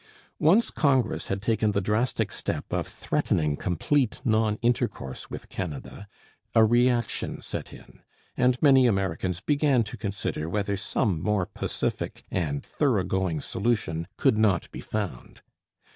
Once 0.39 0.71
Congress 0.71 1.27
had 1.27 1.43
taken 1.43 1.73
the 1.73 1.79
drastic 1.79 2.31
step 2.31 2.73
of 2.73 2.87
threatening 2.87 3.55
complete 3.55 4.19
non 4.25 4.55
intercourse 4.63 5.29
With 5.29 5.47
Canada, 5.49 6.07
a 6.55 6.65
reaction 6.65 7.39
set 7.39 7.71
in, 7.71 8.01
and 8.35 8.59
many 8.63 8.87
Americans 8.87 9.41
began 9.41 9.83
to 9.83 9.97
consider 9.97 10.49
whether 10.49 10.75
some 10.75 11.21
more 11.21 11.45
pacific 11.45 12.23
and 12.31 12.65
thoroughgoing 12.65 13.41
solution 13.41 14.07
could 14.17 14.39
not 14.39 14.71
be 14.71 14.81
found. 14.81 15.43